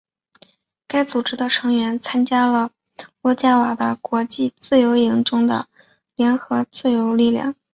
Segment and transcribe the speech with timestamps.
[0.87, 2.71] 该组织的成员参加了
[3.21, 5.67] 罗贾瓦的国际自由营中的
[6.15, 7.53] 联合自由力量。